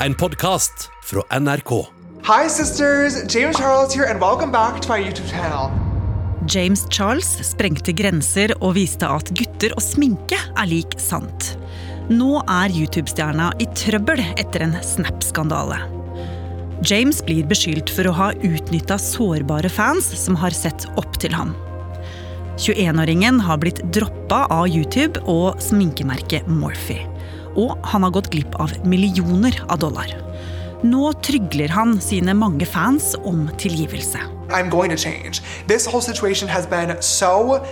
en 0.00 0.14
podkast 0.14 0.90
fra 1.04 1.22
NRK. 1.40 1.86
Hi, 2.26 2.48
sisters. 2.48 3.34
James 3.34 3.56
Charles 3.56 3.94
here, 3.94 4.06
and 4.10 4.20
welcome 4.20 4.52
back 4.52 4.80
to 4.80 4.88
my 4.88 4.98
YouTube 4.98 5.30
channel. 5.30 5.70
James 6.46 6.86
Charles 6.90 7.26
sprengte 7.42 7.94
grenser 7.96 8.52
og 8.60 8.76
viste 8.76 9.08
at 9.08 9.32
gutter 9.38 9.72
og 9.74 9.82
sminke 9.82 10.38
er 10.38 10.68
lik 10.70 10.98
sant. 11.00 11.56
Nå 12.10 12.42
er 12.44 12.74
YouTube-stjerna 12.74 13.50
i 13.62 13.66
trøbbel 13.74 14.22
etter 14.36 14.66
en 14.68 14.76
Snap-skandale. 14.84 15.80
James 16.86 17.22
blir 17.24 17.48
beskyldt 17.48 17.90
for 17.90 18.06
å 18.06 18.14
ha 18.14 18.28
utnytta 18.36 19.00
sårbare 19.00 19.70
fans 19.72 20.06
som 20.20 20.36
har 20.38 20.54
sett 20.54 20.86
opp 21.00 21.18
til 21.22 21.34
ham. 21.34 21.56
21-åringen 22.60 23.40
har 23.42 23.58
blitt 23.64 23.82
droppa 23.96 24.44
av 24.52 24.68
YouTube 24.68 25.24
og 25.24 25.58
sminkemerket 25.60 26.46
Morphe. 26.48 27.00
Og 27.56 27.76
han 27.88 28.04
har 28.06 28.14
gått 28.14 28.30
glipp 28.32 28.54
av 28.60 28.72
millioner 28.84 29.56
av 29.68 29.80
dollar. 29.82 30.12
Nå 30.84 31.12
trygler 31.24 31.72
han 31.72 31.96
sine 32.04 32.34
mange 32.36 32.66
fans 32.68 33.14
om 33.24 33.46
tilgivelse. 33.58 34.20
I'm 34.50 34.68
going 34.70 34.90
to 34.90 34.96
change. 34.96 35.42
This 35.66 35.86
whole 35.86 36.02
situation 36.02 36.48
has 36.48 36.66
been 36.66 36.96
so 37.00 37.64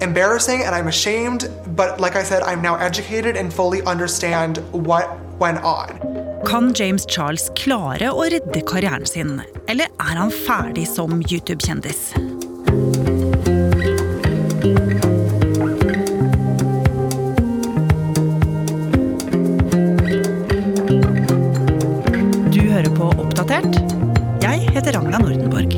embarrassing 0.00 0.62
and 0.62 0.74
I'm 0.74 0.88
ashamed, 0.88 1.50
but 1.76 2.00
like 2.00 2.16
I 2.16 2.22
said, 2.22 2.42
I'm 2.42 2.62
now 2.62 2.76
educated 2.76 3.36
and 3.36 3.52
fully 3.52 3.82
understand 3.82 4.58
what 4.72 5.08
went 5.38 5.62
on. 5.64 5.98
Kan 6.46 6.72
James 6.74 7.06
Charles 7.06 7.50
klare 7.54 8.10
å 8.10 8.24
redde 8.26 8.64
karrieren 8.66 9.06
sin, 9.06 9.36
eller 9.70 9.92
er 10.02 10.18
han 10.18 10.32
ferdig 10.46 10.88
som 10.90 11.20
YouTube-kjendis? 11.22 12.10
Oppdatert. 23.52 23.92
Jeg 24.40 24.62
heter 24.72 24.94
Ragna 24.96 25.18
Nordenborg. 25.20 25.74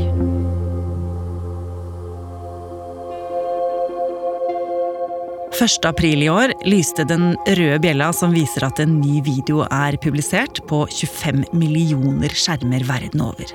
Første 5.58 5.90
april 5.90 6.22
i 6.22 6.28
år 6.30 6.52
lyste 6.68 7.02
den 7.08 7.32
røde 7.48 7.80
bjella 7.82 8.12
som 8.14 8.34
viser 8.34 8.62
at 8.68 8.78
en 8.82 9.00
ny 9.00 9.18
video 9.26 9.64
er 9.66 9.98
publisert 9.98 10.60
på 10.70 10.84
25 10.86 11.48
millioner 11.50 12.30
skjermer 12.30 12.86
verden 12.86 13.24
over. 13.26 13.50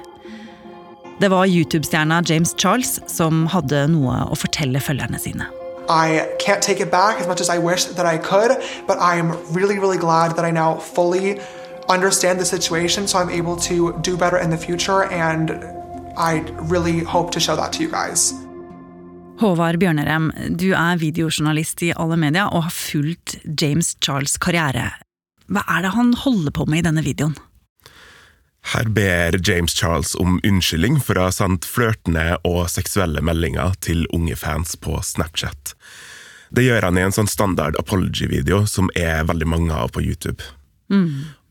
Det 1.20 1.32
var 1.32 1.48
YouTube-stjerna 1.48 2.20
James 2.28 2.52
Charles 2.60 2.98
som 3.08 3.46
hadde 3.56 3.86
noe 3.94 4.18
å 4.28 4.36
fortelle 4.40 4.84
følgerne 4.84 5.20
sine. 5.20 5.48
I 5.88 6.28
can't 6.44 6.62
take 6.62 6.84
it 6.84 6.92
back 6.92 7.22
as 7.22 7.28
much 7.28 7.40
as 7.40 7.50
I 7.50 7.58
wish 7.58 7.86
that 7.86 8.06
I 8.06 8.18
could, 8.18 8.52
but 8.86 9.00
I'm 9.00 9.32
really, 9.56 9.80
really 9.80 9.98
glad 9.98 10.36
that 10.36 10.44
I 10.44 10.52
now 10.52 10.76
fully 10.76 11.40
understand 11.90 12.40
the 12.40 12.46
situation 12.46 13.08
so 13.08 13.20
I'm 13.20 13.30
able 13.30 13.56
to 13.70 13.94
do 14.02 14.18
better 14.18 14.38
in 14.38 14.50
the 14.50 14.58
future, 14.58 15.04
and 15.04 15.52
I 16.18 16.44
really 16.70 17.04
hope 17.04 17.32
to 17.32 17.40
show 17.40 17.56
that 17.56 17.74
to 17.74 17.84
you 17.84 17.90
guys. 17.92 18.34
Håvard 19.40 19.80
Bjørnerem, 19.80 20.32
du 20.60 20.74
er 20.76 20.98
videojournalist 21.00 21.82
i 21.88 21.94
alle 21.96 22.18
media 22.20 22.50
og 22.52 22.66
har 22.66 22.74
fulgt 22.76 23.38
James 23.62 23.96
Charles' 24.04 24.36
karriere. 24.42 24.90
Hva 25.48 25.64
er 25.64 25.86
det 25.86 25.94
han 25.96 26.12
holder 26.14 26.52
på 26.52 26.66
med 26.68 26.84
i 26.84 26.88
denne 26.90 27.04
videoen? 27.06 27.38
Her 28.74 28.90
ber 28.92 29.40
James 29.48 29.72
Charles 29.72 30.12
om 30.20 30.42
unnskyldning 30.44 31.00
for 31.00 31.16
å 31.16 31.30
ha 31.30 31.34
sendt 31.34 31.66
flørtende 31.66 32.36
og 32.44 32.68
seksuelle 32.70 33.24
meldinger 33.24 33.80
til 33.80 34.04
unge 34.14 34.36
fans 34.36 34.76
på 34.76 35.00
Snapchat. 35.00 35.74
Det 36.52 36.68
gjør 36.68 36.90
han 36.90 37.00
i 37.00 37.06
en 37.08 37.16
sånn 37.16 37.32
standard 37.32 37.80
apology-video 37.80 38.66
som 38.68 38.92
er 39.00 39.24
veldig 39.30 39.48
mange 39.48 39.72
av 39.74 39.94
på 39.96 40.04
YouTube. 40.04 40.44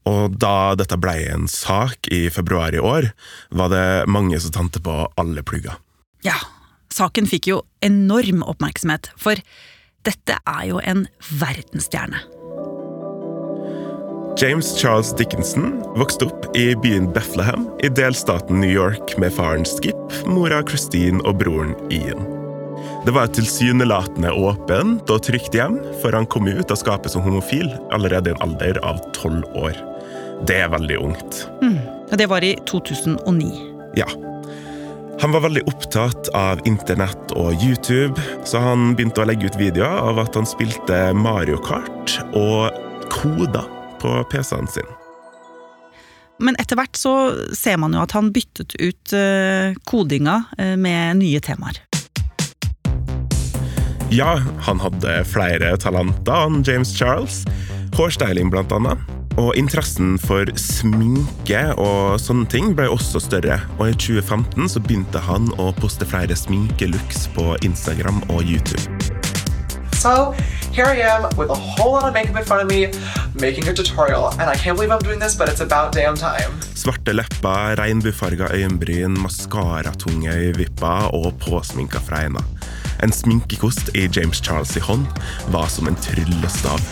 Og 0.08 0.38
da 0.40 0.74
dette 0.78 0.96
ble 1.00 1.16
en 1.32 1.48
sak 1.50 2.08
i 2.14 2.26
februar 2.32 2.74
i 2.74 2.80
år, 2.80 3.10
var 3.50 3.72
det 3.72 4.08
mange 4.10 4.38
som 4.40 4.54
tante 4.54 4.80
på 4.84 4.94
alle 5.20 5.44
plugger. 5.44 5.76
Ja, 6.24 6.38
saken 6.94 7.28
fikk 7.28 7.50
jo 7.50 7.62
enorm 7.84 8.42
oppmerksomhet, 8.46 9.12
for 9.20 9.38
dette 10.08 10.40
er 10.40 10.64
jo 10.70 10.80
en 10.80 11.06
verdensstjerne. 11.40 12.24
James 14.38 14.68
Charles 14.78 15.10
Dickinson 15.18 15.80
vokste 15.98 16.28
opp 16.28 16.44
i 16.56 16.70
byen 16.78 17.08
Bethlehem 17.10 17.64
i 17.82 17.90
delstaten 17.90 18.60
New 18.62 18.70
York 18.70 19.16
med 19.18 19.34
faren 19.34 19.66
Skip, 19.66 19.98
mora 20.30 20.60
Christine 20.62 21.18
og 21.26 21.40
broren 21.40 21.74
Ian. 21.90 22.22
Det 23.02 23.14
var 23.16 23.26
et 23.26 23.34
tilsynelatende 23.34 24.30
åpent 24.30 25.10
og 25.10 25.24
trygt 25.26 25.58
hjem, 25.58 25.80
for 26.02 26.14
han 26.14 26.28
kom 26.30 26.46
ut 26.46 26.70
av 26.70 26.78
skapet 26.78 27.10
som 27.10 27.24
homofil 27.26 27.66
allerede 27.94 28.30
i 28.30 28.36
en 28.36 28.44
alder 28.46 28.78
av 28.86 29.02
tolv 29.16 29.42
år. 29.58 29.74
Det 30.46 30.56
er 30.62 30.68
veldig 30.70 30.98
ungt. 31.02 31.42
Og 32.10 32.18
Det 32.18 32.26
var 32.30 32.44
i 32.44 32.54
2009. 32.66 33.50
Ja. 33.96 34.06
Han 35.20 35.32
var 35.32 35.40
veldig 35.40 35.64
opptatt 35.66 36.28
av 36.34 36.60
internett 36.64 37.32
og 37.34 37.58
YouTube, 37.64 38.22
så 38.46 38.60
han 38.62 38.92
begynte 38.94 39.24
å 39.24 39.26
legge 39.26 39.50
ut 39.50 39.58
videoer 39.58 39.98
av 40.12 40.20
at 40.22 40.38
han 40.38 40.46
spilte 40.46 41.08
Mario 41.16 41.58
Kart 41.58 42.20
og 42.38 42.70
koda 43.10 43.64
på 43.98 44.14
PC-en 44.30 44.70
sin. 44.70 44.86
Men 46.38 46.54
etter 46.62 46.78
hvert 46.78 46.94
så 46.94 47.12
ser 47.50 47.80
man 47.82 47.96
jo 47.98 48.04
at 48.04 48.14
han 48.14 48.30
byttet 48.30 48.76
ut 48.78 49.12
eh, 49.16 49.74
kodinga 49.90 50.44
eh, 50.54 50.76
med 50.78 51.18
nye 51.18 51.42
temaer. 51.42 51.82
Ja, 54.14 54.38
han 54.64 54.78
hadde 54.80 55.18
flere 55.28 55.74
talenter, 55.82 56.46
han 56.46 56.62
James 56.62 56.94
Charles. 56.94 57.42
Hårstyling, 57.98 58.54
blant 58.54 58.72
annet. 58.72 59.17
Og 59.38 59.52
interessen 59.54 60.16
for 60.18 60.50
sminke 60.58 61.60
og 61.78 62.18
sånne 62.18 62.48
ting 62.50 62.72
ble 62.74 62.88
også 62.90 63.20
større. 63.22 63.60
Og 63.78 63.92
i 63.92 63.94
2015 63.94 64.72
så 64.72 64.82
begynte 64.82 65.22
han 65.22 65.46
å 65.62 65.68
poste 65.78 66.08
flere 66.08 66.34
sminkelooks 66.34 67.28
på 67.36 67.52
Instagram 67.62 68.18
og 68.34 68.42
YouTube. 68.42 68.82
So 69.98 70.34
here 70.74 70.90
I 70.90 71.02
am 71.06 71.22
with 71.38 71.50
a 71.50 71.58
whole 71.58 71.92
lot 71.92 72.04
of 72.04 72.14
makeup 72.14 72.36
in 72.36 72.44
front 72.44 72.62
of 72.62 72.68
me, 72.68 72.90
making 73.40 73.68
a 73.68 73.72
tutorial, 73.72 74.30
and 74.38 74.50
I 74.50 74.54
can't 74.54 74.76
believe 74.76 74.90
I'm 74.90 75.02
doing 75.02 75.18
this, 75.18 75.34
but 75.34 75.48
it's 75.48 75.60
about 75.60 75.92
damn 75.92 76.16
time. 76.16 76.58
Svarte 76.74 77.14
lepper, 77.14 77.76
regnbuefarga 77.78 78.50
øyenbryn, 78.54 79.18
maskaratunge 79.22 80.34
øyevipper 80.34 81.14
og 81.14 81.38
påsminka 81.42 81.98
fregner. 81.98 82.42
En 83.02 83.12
sminkekost 83.12 83.90
i 83.94 84.08
James 84.16 84.42
Charles' 84.42 84.76
i 84.76 84.80
hånd 84.80 85.06
var 85.54 85.66
som 85.66 85.86
en 85.86 85.98
tryllestav. 86.02 86.82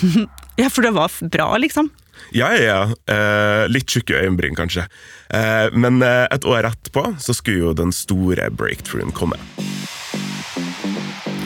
Ja, 0.60 0.68
for 0.68 0.84
det 0.84 0.92
var 0.92 1.12
bra, 1.32 1.56
liksom. 1.56 1.88
Ja, 2.36 2.50
ja. 2.54 2.82
Eh, 3.08 3.64
litt 3.72 3.88
tjukke 3.88 4.18
øyenbryn, 4.20 4.58
kanskje. 4.58 4.84
Eh, 5.32 5.72
men 5.72 6.02
eh, 6.04 6.26
et 6.30 6.44
år 6.44 6.68
etterpå 6.68 7.06
så 7.22 7.34
skulle 7.36 7.70
jo 7.70 7.76
den 7.76 7.94
store 7.96 8.50
breakthroughen 8.52 9.14
komme. 9.16 9.40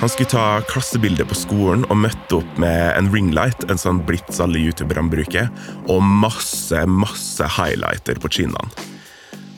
Han 0.03 0.11
skulle 0.11 0.29
ta 0.29 0.47
klassebilde 0.69 1.25
på 1.25 1.37
skolen 1.39 1.87
og 1.89 2.01
møtte 2.03 2.41
opp 2.43 2.59
med 2.61 2.91
en 2.99 3.07
ringlight, 3.15 3.63
en 3.71 3.81
sånn 3.81 4.03
blitz 4.05 4.43
alle 4.43 4.61
youtuberne 4.61 5.09
bruker, 5.13 5.47
og 5.87 6.03
masse, 6.05 6.83
masse 6.91 7.47
highlighter 7.57 8.19
på 8.21 8.33
kinnene. 8.41 8.91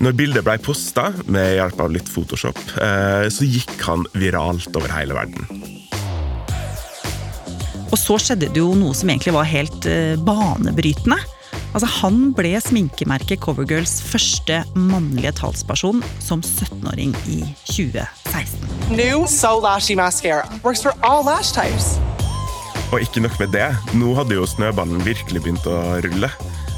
Når 0.05 0.13
bildet 0.19 0.45
ble 0.45 0.59
posta 0.61 1.09
med 1.25 1.55
hjelp 1.57 1.81
av 1.81 1.95
litt 1.97 2.13
Photoshop, 2.13 2.61
eh, 2.85 3.27
så 3.33 3.49
gikk 3.49 3.81
han 3.89 4.05
viralt 4.13 4.69
over 4.77 4.93
hele 4.93 5.17
verden. 5.17 5.66
Og 7.93 7.99
så 8.01 8.19
skjedde 8.21 8.51
det 8.51 8.63
jo 8.63 8.75
noe 8.79 8.95
som 8.97 9.11
egentlig 9.13 9.35
var 9.37 9.49
helt 9.49 9.87
eh, 9.91 10.15
banebrytende. 10.27 11.19
Altså, 11.77 11.89
Han 12.01 12.33
ble 12.37 12.55
sminkemerket 12.63 13.43
Covergirls 13.45 13.99
første 14.05 14.63
mannlige 14.75 15.35
talsperson 15.41 16.03
som 16.23 16.43
17-åring 16.45 17.15
i 17.29 17.43
2016. 17.69 18.67
New 18.97 19.27
So 19.31 19.59
Lashy 19.61 19.97
mascara 19.99 20.47
works 20.65 20.83
for 20.83 20.97
all 21.03 21.25
lash 21.27 21.53
types. 21.53 21.97
Og 22.95 23.03
ikke 23.03 23.21
nok 23.25 23.35
med 23.43 23.51
det, 23.51 23.67
nå 23.99 24.13
hadde 24.15 24.37
jo 24.39 24.47
snøballen 24.47 25.03
virkelig 25.03 25.43
begynt 25.43 25.67
å 25.67 25.99
rulle. 26.05 26.31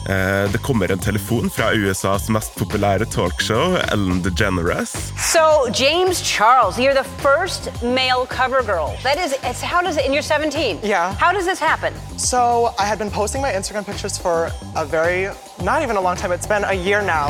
Eh, 0.09 0.53
Det 0.53 0.59
kommer 0.63 0.93
en 0.93 0.99
telefon 0.99 1.51
fra 1.51 1.73
USAs 1.75 2.29
mest 2.29 2.55
populære 2.57 3.05
talkshow, 3.13 3.77
Ellen 3.93 4.23
DeGeneres. 4.25 4.93
So, 5.33 5.69
James 5.75 6.23
Charles, 6.23 6.79
you're 6.79 6.95
the 6.95 7.09
first 7.21 7.69
male 7.83 8.25
cover 8.27 8.63
girl. 8.63 8.97
That 9.03 9.19
is, 9.19 9.33
it's, 9.45 9.61
how 9.63 9.83
does 9.83 9.97
it, 9.97 10.05
and 10.07 10.15
you're 10.15 10.23
17? 10.23 10.79
Yeah. 10.83 11.13
How 11.21 11.33
does 11.33 11.45
this 11.45 11.61
happen? 11.61 11.93
So 12.17 12.71
I 12.79 12.87
had 12.87 12.99
been 12.99 13.11
posting 13.11 13.43
my 13.43 13.53
Instagram 13.53 13.85
pictures 13.85 14.17
for 14.19 14.51
a 14.77 14.85
very, 14.87 15.29
not 15.63 15.83
even 15.83 15.97
a 15.97 16.01
long 16.01 16.17
time, 16.17 16.33
it's 16.33 16.49
been 16.49 16.65
a 16.65 16.75
year 16.75 17.03
now. 17.03 17.29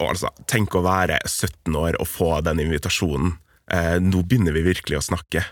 Og 0.00 0.08
altså, 0.12 0.28
Tenk 0.46 0.74
å 0.76 0.82
være 0.84 1.18
17 1.26 1.76
år 1.76 1.96
og 2.00 2.06
få 2.08 2.40
den 2.44 2.60
invitasjonen. 2.60 3.36
Eh, 3.72 3.96
nå 4.00 4.22
begynner 4.22 4.52
vi 4.56 4.62
virkelig 4.72 4.98
å 4.98 5.04
snakke. 5.04 5.44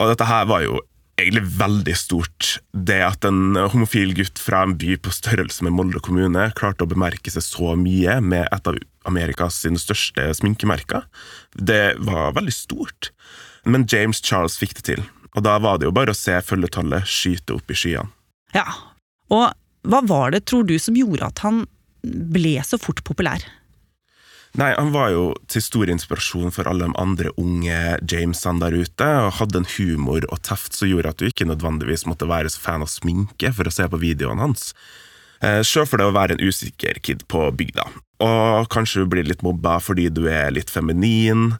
Og 0.00 0.08
dette 0.08 0.24
her 0.24 0.46
var 0.48 0.62
jo 0.64 0.78
egentlig 1.20 1.44
veldig 1.60 1.94
stort. 1.98 2.50
Det 2.72 2.98
at 3.04 3.26
en 3.28 3.58
homofil 3.72 4.14
gutt 4.18 4.40
fra 4.42 4.64
en 4.66 4.76
by 4.80 4.96
på 5.02 5.12
størrelse 5.14 5.64
med 5.66 5.74
Molde 5.76 6.02
kommune 6.04 6.48
klarte 6.58 6.86
å 6.86 6.90
bemerke 6.90 7.32
seg 7.32 7.44
så 7.46 7.76
mye 7.78 8.18
med 8.24 8.48
et 8.48 8.70
av 8.70 8.78
Amerikas 9.08 9.62
største 9.80 10.26
sminkemerker, 10.36 11.06
det 11.54 11.96
var 12.04 12.34
veldig 12.36 12.52
stort. 12.54 13.10
Men 13.64 13.86
James 13.88 14.20
Charles 14.24 14.58
fikk 14.60 14.76
det 14.80 14.86
til. 14.92 15.04
Og 15.36 15.44
da 15.46 15.56
var 15.62 15.78
det 15.78 15.88
jo 15.88 15.94
bare 15.94 16.12
å 16.12 16.18
se 16.18 16.34
følgetallet 16.42 17.06
skyte 17.08 17.56
opp 17.56 17.70
i 17.70 17.78
skyene. 17.78 18.10
Ja, 18.56 18.66
og 19.30 19.52
hva 19.86 20.00
var 20.04 20.34
det, 20.34 20.44
tror 20.50 20.66
du, 20.68 20.74
som 20.82 20.96
gjorde 20.98 21.28
at 21.30 21.42
han 21.44 21.62
ble 22.02 22.58
så 22.66 22.80
fort 22.80 23.02
populær? 23.06 23.44
Nei, 24.58 24.72
han 24.74 24.90
var 24.90 25.12
jo 25.14 25.26
til 25.46 25.62
stor 25.62 25.90
inspirasjon 25.92 26.50
for 26.50 26.66
alle 26.66 26.88
de 26.88 26.96
andre 26.98 27.30
unge 27.38 27.76
Jamesene 28.10 28.58
der 28.64 28.74
ute, 28.82 29.06
og 29.26 29.36
hadde 29.38 29.60
en 29.62 29.68
humor 29.76 30.26
og 30.26 30.40
teft 30.42 30.74
som 30.74 30.90
gjorde 30.90 31.12
at 31.12 31.20
du 31.22 31.28
ikke 31.28 31.46
nødvendigvis 31.46 32.02
måtte 32.10 32.26
være 32.28 32.50
så 32.50 32.58
fan 32.64 32.82
av 32.82 32.90
sminke 32.90 33.52
for 33.54 33.70
å 33.70 33.74
se 33.74 33.86
på 33.92 34.00
videoene 34.02 34.42
hans. 34.42 34.72
Eh, 35.40 35.62
Se 35.62 35.84
for 35.86 35.96
det 36.02 36.08
å 36.10 36.16
være 36.16 36.34
en 36.36 36.42
usikker 36.42 36.98
kid 37.00 37.22
på 37.30 37.46
bygda, 37.56 37.86
og 38.26 38.66
kanskje 38.74 39.04
du 39.04 39.12
blir 39.14 39.24
litt 39.30 39.44
mobba 39.46 39.78
fordi 39.80 40.08
du 40.12 40.26
er 40.28 40.50
litt 40.52 40.68
feminin, 40.68 41.54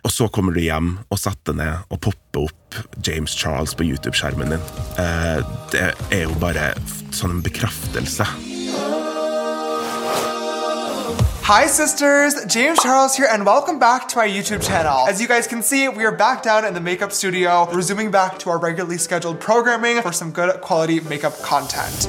og 0.00 0.10
så 0.10 0.30
kommer 0.32 0.56
du 0.56 0.62
hjem 0.64 0.94
og 1.12 1.18
setter 1.20 1.52
ned 1.60 1.84
og 1.92 2.00
popper 2.08 2.46
opp 2.48 2.78
James 3.04 3.34
Charles 3.36 3.74
på 3.76 3.84
YouTube-skjermen 3.84 4.54
din. 4.56 4.64
Eh, 4.96 5.42
Det 5.70 5.84
er 6.10 6.22
jo 6.24 6.34
bare 6.40 6.72
sånn 7.12 7.36
en 7.36 7.42
bekreftelse. 7.44 8.24
Hi, 11.42 11.66
sisters! 11.66 12.34
James 12.46 12.78
Charles 12.82 13.16
here, 13.16 13.26
and 13.30 13.44
welcome 13.44 13.78
back 13.78 14.08
to 14.08 14.18
my 14.18 14.26
YouTube 14.28 14.62
channel. 14.62 15.08
As 15.08 15.20
you 15.20 15.26
guys 15.26 15.46
can 15.46 15.62
see, 15.62 15.88
we 15.88 16.04
are 16.04 16.14
back 16.16 16.42
down 16.42 16.64
in 16.64 16.74
the 16.74 16.80
makeup 16.80 17.12
studio, 17.12 17.68
resuming 17.72 18.10
back 18.10 18.38
to 18.40 18.50
our 18.50 18.58
regularly 18.58 18.98
scheduled 18.98 19.40
programming 19.40 20.00
for 20.02 20.12
some 20.12 20.30
good 20.30 20.60
quality 20.60 21.00
makeup 21.00 21.34
content. 21.42 22.08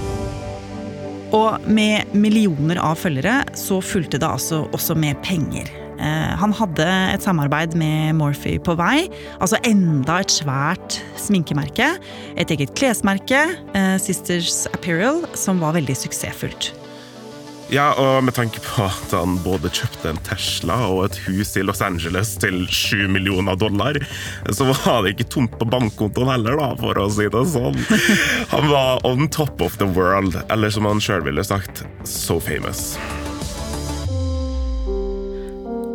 Og 1.31 1.62
med 1.63 2.12
millioner 2.13 2.75
av 2.83 2.98
følgere 3.00 3.38
så 3.56 3.80
fulgte 3.81 4.19
det 4.19 4.28
altså 4.28 4.66
også 4.75 4.98
med 5.00 5.16
penger. 5.24 5.69
Eh, 5.95 6.36
Han 6.42 6.51
hadde 6.54 6.88
et 7.13 7.24
samarbeid 7.24 7.74
med 7.80 8.13
Morphe 8.19 8.57
på 8.60 8.75
vei. 8.75 9.07
Altså 9.39 9.57
enda 9.63 10.19
et 10.19 10.31
svært 10.33 11.00
sminkemerke. 11.18 11.94
Et 12.38 12.51
eget 12.51 12.75
klesmerke, 12.75 13.45
eh, 13.74 13.98
Sisters 13.98 14.68
Apparel, 14.74 15.24
som 15.33 15.60
var 15.63 15.72
veldig 15.80 15.95
suksessfullt. 15.98 16.74
Ja, 17.71 17.94
og 17.95 18.25
med 18.27 18.35
tanke 18.35 18.59
på 18.59 18.83
at 18.83 19.13
han 19.15 19.38
både 19.45 19.69
kjøpte 19.71 20.09
en 20.12 20.18
Tesla 20.27 20.75
og 20.91 21.06
et 21.06 21.19
hus 21.23 21.53
i 21.56 21.63
Los 21.63 21.79
Angeles 21.85 22.33
til 22.44 22.65
7 22.68 23.07
millioner 23.07 23.56
dollar, 23.56 23.95
så 24.51 24.68
var 24.73 25.06
det 25.06 25.13
ikke 25.13 25.29
tomt 25.31 25.56
på 25.56 25.69
bankkontoen 25.71 26.33
heller, 26.33 26.59
da, 26.59 26.68
for 26.81 27.00
å 27.00 27.07
si 27.15 27.29
det 27.31 27.45
sånn. 27.53 27.79
Han 28.51 28.68
var 28.73 29.00
on 29.07 29.31
top 29.31 29.63
of 29.63 29.79
the 29.79 29.88
world, 29.95 30.35
eller 30.51 30.73
som 30.75 30.89
han 30.89 31.00
sjøl 31.00 31.23
ville 31.29 31.47
sagt, 31.47 31.85
so 32.03 32.41
famous. 32.44 32.97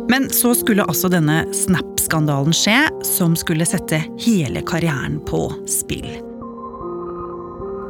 Men 0.09 0.31
så 0.33 0.55
skulle 0.57 0.87
altså 0.87 1.11
denne 1.13 1.43
Snap-skandalen 1.53 2.57
skje, 2.57 2.87
som 3.05 3.37
skulle 3.37 3.69
sette 3.69 4.01
hele 4.25 4.65
karrieren 4.65 5.21
på 5.29 5.45
spill. 5.69 6.26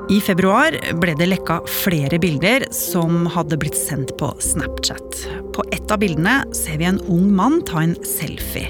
I 0.07 0.21
februar 0.23 0.71
ble 1.01 1.13
det 1.19 1.25
lekka 1.27 1.57
flere 1.67 2.15
bilder 2.23 2.63
som 2.71 3.25
hadde 3.33 3.57
blitt 3.59 3.75
sendt 3.75 4.13
på 4.15 4.29
Snapchat. 4.39 5.17
På 5.51 5.65
ett 5.75 5.91
av 5.91 5.99
bildene 5.99 6.45
ser 6.55 6.79
vi 6.79 6.87
en 6.87 7.01
ung 7.11 7.25
mann 7.35 7.59
ta 7.67 7.81
en 7.83 7.97
selfie. 8.07 8.69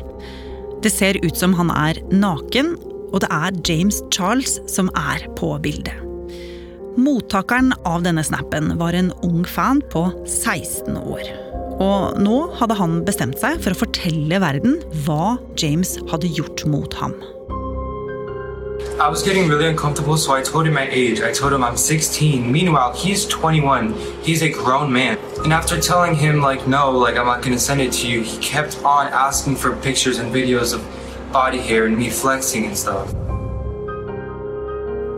Det 0.81 0.89
ser 0.89 1.19
ut 1.21 1.37
som 1.37 1.53
han 1.59 1.69
er 1.69 1.99
naken, 2.09 2.73
og 3.11 3.21
det 3.21 3.29
er 3.29 3.61
James 3.69 4.01
Charles 4.09 4.57
som 4.65 4.89
er 4.97 5.27
på 5.37 5.51
bildet. 5.61 5.93
Mottakeren 6.97 7.69
av 7.85 8.01
denne 8.07 8.25
snappen 8.25 8.73
var 8.81 8.97
en 8.97 9.13
ung 9.21 9.45
fan 9.45 9.83
på 9.93 10.07
16 10.25 10.97
år. 10.97 11.21
Og 11.77 12.17
nå 12.17 12.37
hadde 12.57 12.81
han 12.81 13.03
bestemt 13.05 13.37
seg 13.37 13.61
for 13.61 13.77
å 13.77 13.83
fortelle 13.85 14.41
verden 14.41 14.79
hva 15.05 15.35
James 15.61 15.99
hadde 16.09 16.33
gjort 16.33 16.65
mot 16.65 16.97
ham. 16.97 17.13
I 18.99 19.09
was 19.09 19.21
getting 19.21 19.47
really 19.47 19.67
uncomfortable, 19.67 20.17
so 20.17 20.33
I 20.33 20.41
told 20.41 20.67
him 20.67 20.73
my 20.73 20.87
age. 20.89 21.21
I 21.21 21.31
told 21.31 21.53
him 21.53 21.63
I'm 21.63 21.77
16. 21.77 22.51
Meanwhile, 22.51 22.93
he's 22.93 23.25
21. 23.25 23.93
He's 24.23 24.41
a 24.41 24.49
grown 24.49 24.91
man. 24.91 25.17
And 25.43 25.53
after 25.53 25.79
telling 25.79 26.15
him, 26.15 26.41
like, 26.41 26.67
no, 26.67 26.91
like, 26.91 27.15
I'm 27.15 27.25
not 27.25 27.41
gonna 27.41 27.59
send 27.59 27.81
it 27.81 27.91
to 27.93 28.07
you, 28.07 28.21
he 28.21 28.37
kept 28.37 28.83
on 28.83 29.07
asking 29.07 29.55
for 29.57 29.75
pictures 29.75 30.19
and 30.19 30.33
videos 30.33 30.73
of 30.73 30.81
body 31.31 31.59
hair 31.59 31.85
and 31.85 31.97
me 31.97 32.09
flexing 32.09 32.65
and 32.65 32.77
stuff. 32.77 33.13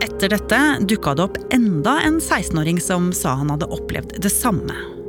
Etter 0.00 0.28
dette 0.28 0.60
dukka 0.84 1.14
det 1.14 1.22
opp 1.22 1.36
enda 1.52 2.00
en 2.04 2.20
16-åring 2.20 2.80
som 2.80 3.12
sa 3.12 3.34
han 3.40 3.50
hadde 3.50 3.68
opplevd 3.72 4.20
det 4.20 4.32
samme. 4.32 4.99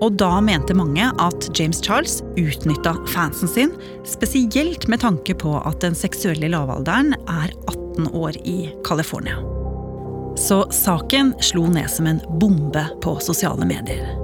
Og 0.00 0.16
da 0.16 0.38
mente 0.40 0.74
mange 0.76 1.10
at 1.20 1.48
James 1.58 1.80
Charles 1.84 2.20
utnytta 2.40 2.94
fansen 3.12 3.48
sin, 3.48 3.72
spesielt 4.08 4.88
med 4.88 5.02
tanke 5.04 5.36
på 5.36 5.54
at 5.60 5.80
den 5.84 5.96
seksuelle 5.98 6.48
lavalderen 6.52 7.12
er 7.28 7.52
18 7.68 8.08
år 8.16 8.38
i 8.48 8.70
California. 8.86 9.36
Så 10.40 10.62
saken 10.72 11.34
slo 11.44 11.66
ned 11.68 11.90
som 11.92 12.08
en 12.08 12.22
bombe 12.40 12.86
på 13.04 13.18
sosiale 13.20 13.66
medier. 13.68 14.14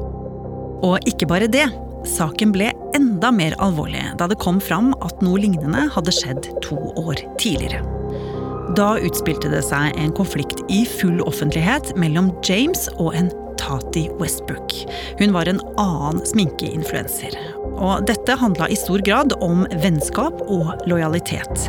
Og 0.87 0.96
ikke 1.08 1.28
bare 1.28 1.50
det. 1.50 1.67
Saken 2.06 2.52
ble 2.55 2.70
enda 2.96 3.32
mer 3.34 3.56
alvorlig 3.61 4.05
da 4.20 4.29
det 4.31 4.38
kom 4.40 4.61
fram 4.62 4.93
at 5.05 5.20
noe 5.26 5.40
lignende 5.43 5.88
hadde 5.93 6.14
skjedd 6.14 6.49
to 6.64 6.79
år 7.02 7.20
tidligere. 7.43 7.82
Da 8.79 8.94
utspilte 9.02 9.50
det 9.50 9.64
seg 9.67 9.96
en 9.99 10.14
konflikt 10.14 10.62
i 10.72 10.84
full 10.88 11.20
offentlighet 11.26 11.93
mellom 11.99 12.31
James 12.46 12.87
og 12.96 13.14
en 13.19 13.31
Tati 13.67 14.09
Westbrook. 14.21 14.73
Hun 15.19 15.33
var 15.33 15.49
en 15.51 15.61
annen 15.77 16.27
sminkeinfluenser. 16.27 17.35
Og 17.77 18.07
dette 18.07 18.39
handla 18.39 18.69
i 18.71 18.79
stor 18.79 19.03
grad 19.03 19.35
om 19.43 19.65
vennskap 19.83 20.39
og 20.47 20.87
lojalitet. 20.87 21.67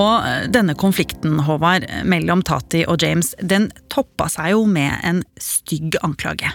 Og 0.00 0.48
denne 0.54 0.76
konflikten 0.78 1.42
Håvard, 1.44 1.88
mellom 2.06 2.44
Tati 2.46 2.84
og 2.86 3.02
James, 3.02 3.34
den 3.42 3.68
toppa 3.92 4.30
seg 4.30 4.54
jo 4.54 4.62
med 4.70 4.94
en 5.04 5.24
stygg 5.42 5.98
anklage. 6.06 6.54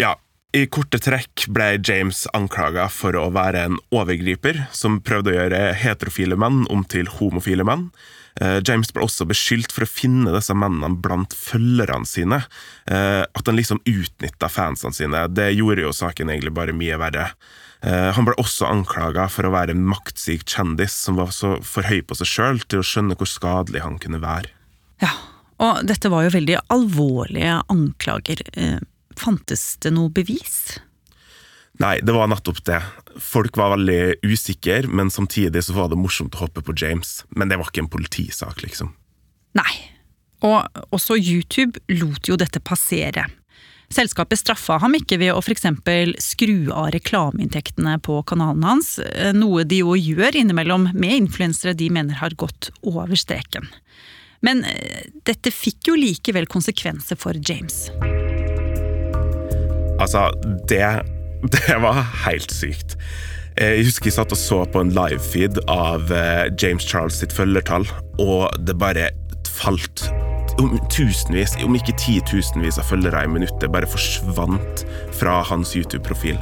Ja, 0.00 0.16
i 0.56 0.64
korte 0.72 0.98
trekk 1.00 1.46
ble 1.52 1.76
James 1.84 2.24
anklaga 2.36 2.88
for 2.92 3.16
å 3.20 3.28
være 3.36 3.68
en 3.68 3.78
overgriper 3.92 4.64
som 4.72 4.98
prøvde 5.04 5.32
å 5.32 5.38
gjøre 5.38 5.62
heterofile 5.84 6.40
menn 6.40 6.64
om 6.72 6.82
til 6.88 7.08
homofile 7.20 7.68
menn. 7.68 7.90
Eh, 8.40 8.60
James 8.64 8.92
ble 8.94 9.04
også 9.04 9.26
beskyldt 9.28 9.72
for 9.74 9.84
å 9.84 9.90
finne 9.90 10.32
disse 10.34 10.54
mennene 10.56 10.96
blant 11.04 11.34
følgerne 11.36 12.08
sine. 12.08 12.38
Eh, 12.86 13.22
At 13.24 13.46
han 13.46 13.58
liksom 13.58 13.82
utnytta 13.84 14.48
fansene 14.48 14.96
sine. 14.96 15.26
Det 15.28 15.50
gjorde 15.56 15.84
jo 15.84 15.92
saken 15.92 16.30
egentlig 16.32 16.54
bare 16.56 16.72
mye 16.76 16.96
verre. 17.00 17.26
Eh, 17.82 18.12
Han 18.14 18.24
ble 18.24 18.34
også 18.40 18.68
anklaga 18.70 19.28
for 19.28 19.44
å 19.48 19.52
være 19.52 19.74
en 19.76 19.84
maktsyk 19.84 20.44
kjendis 20.46 20.92
som 20.92 21.16
var 21.16 21.32
så 21.34 21.58
for 21.62 21.82
høy 21.82 22.00
på 22.02 22.16
seg 22.16 22.26
sjøl 22.30 22.62
til 22.68 22.80
å 22.80 22.86
skjønne 22.86 23.18
hvor 23.18 23.28
skadelig 23.28 23.82
han 23.82 23.98
kunne 23.98 24.22
være. 24.22 24.48
Ja, 25.02 25.12
og 25.58 25.84
dette 25.86 26.08
var 26.10 26.24
jo 26.24 26.36
veldig 26.38 26.60
alvorlige 26.70 27.60
anklager. 27.68 28.40
Fantes 29.18 29.76
det 29.82 29.92
noe 29.92 30.08
bevis? 30.14 30.78
Nei, 31.80 31.96
det 32.04 32.12
var 32.12 32.28
nettopp 32.28 32.60
det. 32.68 32.80
Folk 33.20 33.56
var 33.56 33.72
veldig 33.76 34.24
usikre, 34.28 34.82
men 34.88 35.10
samtidig 35.10 35.64
så 35.64 35.76
var 35.76 35.88
det 35.88 36.00
morsomt 36.00 36.36
å 36.36 36.44
hoppe 36.44 36.64
på 36.64 36.74
James. 36.76 37.22
Men 37.30 37.48
det 37.48 37.58
var 37.60 37.70
ikke 37.70 37.86
en 37.86 37.92
politisak, 37.92 38.60
liksom. 38.64 38.92
Nei. 39.58 39.72
Og 40.42 40.66
også 40.92 41.16
YouTube 41.16 41.80
lot 41.94 42.28
jo 42.28 42.36
dette 42.36 42.60
passere. 42.60 43.28
Selskapet 43.92 44.40
straffa 44.40 44.78
ham 44.80 44.96
ikke 44.96 45.18
ved 45.20 45.34
å 45.36 45.42
f.eks. 45.42 45.66
skru 46.24 46.72
av 46.72 46.90
reklameinntektene 46.94 47.98
på 48.04 48.22
kanalen 48.28 48.64
hans, 48.64 48.96
noe 49.36 49.66
de 49.68 49.82
jo 49.82 49.96
gjør 49.98 50.38
innimellom 50.40 50.88
med 50.96 51.26
influensere 51.26 51.76
de 51.76 51.90
mener 51.92 52.16
har 52.22 52.36
gått 52.40 52.70
over 52.80 53.12
streken. 53.18 53.68
Men 54.42 54.64
eh, 54.66 55.08
dette 55.28 55.52
fikk 55.54 55.92
jo 55.92 55.98
likevel 55.98 56.48
konsekvenser 56.50 57.20
for 57.20 57.36
James. 57.38 57.90
Altså, 60.02 60.24
det, 60.66 60.82
det 61.54 61.78
var 61.82 62.02
helt 62.26 62.52
sykt. 62.54 62.96
Eh, 63.56 63.78
Jeg 63.80 63.88
husker 63.90 64.10
jeg 64.10 64.16
satt 64.18 64.32
og 64.34 64.38
så 64.40 64.62
på 64.72 64.82
en 64.82 64.92
livefeed 64.94 65.62
av 65.70 66.12
eh, 66.14 66.46
James 66.60 66.86
Charles 66.86 67.18
sitt 67.22 67.34
følgertall, 67.34 67.86
og 68.22 68.48
det 68.64 68.78
bare 68.80 69.10
falt 69.58 70.06
tusenvis, 70.92 71.54
om 71.64 71.74
ikke 71.78 71.94
titusenvis 71.98 72.76
av 72.80 72.86
følgere 72.90 73.24
i 73.24 73.30
minuttet 73.30 73.72
bare 73.72 73.88
forsvant 73.88 74.82
fra 75.16 75.38
hans 75.48 75.72
YouTube-profil. 75.76 76.36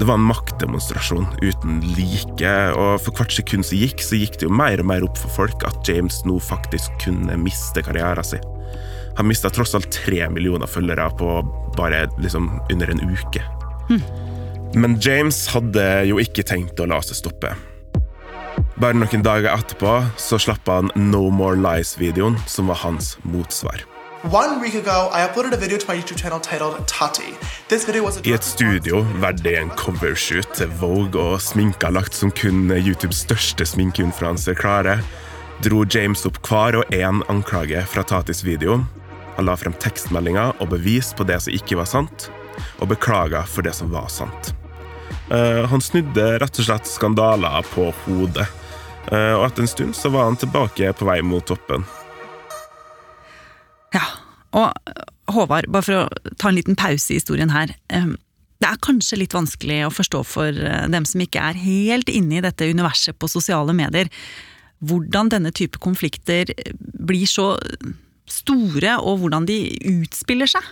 Det 0.00 0.06
var 0.08 0.16
en 0.16 0.28
maktdemonstrasjon 0.30 1.26
uten 1.42 1.80
like, 1.98 2.52
og 2.78 3.02
for 3.04 3.18
hvert 3.18 3.34
sekund 3.36 3.66
som 3.68 3.76
gikk, 3.82 4.00
så 4.00 4.16
gikk 4.16 4.38
det 4.40 4.46
jo 4.48 4.54
mer 4.54 4.80
og 4.80 4.88
mer 4.88 5.04
opp 5.04 5.18
for 5.20 5.34
folk 5.42 5.66
at 5.68 5.82
James 5.90 6.22
nå 6.24 6.38
faktisk 6.40 6.94
kunne 7.04 7.36
miste 7.42 7.82
karrieren 7.84 8.24
sin. 8.24 8.46
Han 9.18 9.28
mista 9.28 9.50
tross 9.52 9.74
alt 9.76 9.90
tre 9.92 10.22
millioner 10.32 10.70
følgere 10.70 11.10
på 11.20 11.40
bare 11.76 12.06
liksom 12.22 12.48
under 12.72 12.94
en 12.94 13.02
uke. 13.10 13.44
Men 14.74 14.94
James 15.02 15.48
hadde 15.50 15.82
jo 16.06 16.20
ikke 16.22 16.44
tenkt 16.46 16.78
å 16.78 16.86
la 16.86 17.00
seg 17.02 17.18
stoppe. 17.18 17.56
Bare 18.80 18.96
noen 18.96 19.24
dager 19.24 19.50
etterpå 19.50 19.96
så 20.20 20.38
slapp 20.40 20.68
han 20.70 20.92
No 20.94 21.26
More 21.34 21.58
Lies-videoen, 21.58 22.38
som 22.46 22.70
var 22.70 22.78
hans 22.84 23.16
motsvar. 23.26 23.82
Ago, 24.20 24.60
I 28.24 28.34
et 28.36 28.44
studio 28.44 29.00
verdig 29.24 29.54
en 29.56 29.72
covershoot 29.80 30.54
til 30.58 30.70
Vogue 30.80 31.16
og 31.16 31.40
sminka 31.40 31.90
lagt 31.90 32.14
som 32.14 32.30
kun 32.30 32.70
YouTubes 32.70 33.24
største 33.24 33.64
sminkeinfluenser 33.66 34.54
klarer. 34.54 35.02
dro 35.64 35.84
James 35.84 36.24
opp 36.28 36.38
hver 36.46 36.78
og 36.80 36.94
én 36.94 37.24
anklage 37.28 37.82
fra 37.88 38.02
Tatis 38.04 38.44
video. 38.44 38.84
Han 39.36 39.48
la 39.48 39.56
frem 39.56 39.72
tekstmeldinger 39.72 40.52
og 40.60 40.68
bevis 40.76 41.14
på 41.16 41.24
det 41.24 41.40
som 41.40 41.52
ikke 41.56 41.76
var 41.80 41.88
sant, 41.88 42.30
og 42.78 42.88
beklaga 42.92 43.44
for 43.48 43.62
det 43.64 43.74
som 43.74 43.90
var 43.92 44.08
sant. 44.12 44.54
Eh, 45.30 45.66
han 45.70 45.82
snudde 45.82 46.38
rett 46.42 46.58
og 46.58 46.66
slett 46.66 46.88
skandaler 46.90 47.62
på 47.70 47.90
hodet, 48.04 48.48
eh, 49.12 49.34
og 49.36 49.46
etter 49.46 49.62
en 49.62 49.70
stund 49.70 49.94
så 49.94 50.10
var 50.10 50.26
han 50.26 50.38
tilbake 50.40 50.90
på 50.98 51.06
vei 51.06 51.20
mot 51.22 51.46
toppen. 51.46 51.86
Ja, 53.94 54.02
og 54.54 54.74
Håvard, 55.30 55.68
bare 55.70 55.86
for 55.86 56.00
å 56.00 56.34
ta 56.38 56.50
en 56.50 56.58
liten 56.58 56.78
pause 56.78 57.12
i 57.12 57.20
historien 57.20 57.54
her. 57.54 57.76
eh, 57.88 58.10
Det 58.60 58.68
er 58.68 58.82
kanskje 58.82 59.16
litt 59.16 59.32
vanskelig 59.32 59.86
å 59.86 59.94
forstå 59.94 60.24
for 60.26 60.48
eh, 60.48 60.88
dem 60.88 61.06
som 61.06 61.20
ikke 61.22 61.40
er 61.40 61.54
helt 61.54 62.08
inne 62.08 62.38
i 62.38 62.44
dette 62.44 62.66
universet 62.66 63.16
på 63.18 63.30
sosiale 63.30 63.72
medier, 63.72 64.10
hvordan 64.82 65.30
denne 65.30 65.52
type 65.52 65.78
konflikter 65.78 66.50
blir 66.76 67.26
så 67.26 67.54
store, 68.26 68.98
og 68.98 69.20
hvordan 69.20 69.46
de 69.46 69.78
utspiller 69.86 70.46
seg. 70.46 70.62